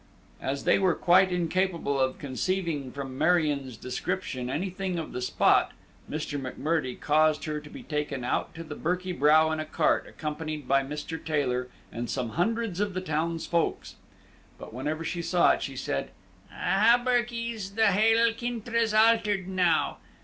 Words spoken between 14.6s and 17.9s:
whenever she saw it, she said, "Aha, birkies!